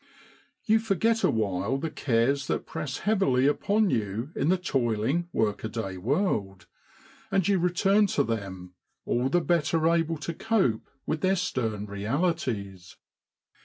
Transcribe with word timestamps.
You 0.65 0.79
forget 0.79 1.23
awhile 1.23 1.77
the 1.77 1.91
cares 1.91 2.47
that 2.47 2.65
press 2.65 2.97
heavily 3.05 3.45
upon 3.45 3.91
you 3.91 4.31
in 4.35 4.49
the 4.49 4.57
toiling 4.57 5.29
work 5.31 5.63
a 5.63 5.69
day 5.69 5.95
world, 5.97 6.65
and 7.29 7.47
you 7.47 7.59
return 7.59 8.07
to 8.17 8.23
them 8.23 8.73
all 9.05 9.29
the 9.29 9.41
better 9.41 9.87
able 9.87 10.17
to 10.17 10.33
cope 10.33 10.89
with 11.05 11.21
their 11.21 11.35
stern 11.35 11.85
realities. 11.85 12.95